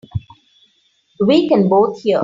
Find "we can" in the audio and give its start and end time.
1.19-1.69